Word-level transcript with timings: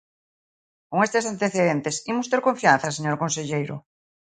Con 0.89 0.99
estes 1.07 1.25
antecedentes, 1.33 1.95
¿imos 2.11 2.29
ter 2.31 2.41
confianza, 2.47 2.87
señor 2.97 3.15
conselleiro? 3.23 3.75